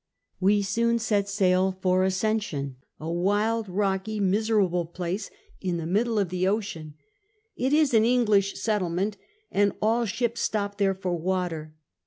[0.39, 5.29] "We soon set sail for Ascension, a wild, rocky, miserable place
[5.61, 6.93] in the middle of the SKETCHES OF TRAVEL ocean.
[7.55, 9.17] It is an English settlement,
[9.51, 11.75] and all ships stop there for water.